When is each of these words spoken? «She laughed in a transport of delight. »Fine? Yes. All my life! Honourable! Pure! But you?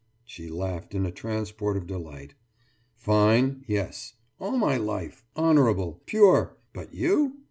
«She 0.25 0.49
laughed 0.49 0.95
in 0.95 1.05
a 1.05 1.11
transport 1.11 1.77
of 1.77 1.85
delight. 1.85 2.33
»Fine? 2.95 3.63
Yes. 3.67 4.15
All 4.39 4.57
my 4.57 4.75
life! 4.75 5.23
Honourable! 5.37 6.01
Pure! 6.07 6.57
But 6.73 6.91
you? 6.91 7.37